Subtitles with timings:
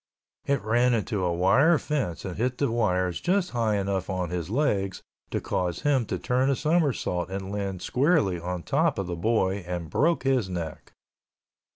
[0.47, 4.49] It ran into a wire fence and hit the wires just high enough on his
[4.49, 9.15] legs to cause him to turn a somersault and land squarely on top of the
[9.15, 10.93] boy and broke his neck.